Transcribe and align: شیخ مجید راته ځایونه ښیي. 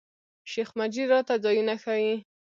شیخ 0.51 0.69
مجید 0.79 1.07
راته 1.13 1.33
ځایونه 1.43 1.75
ښیي. 1.83 2.15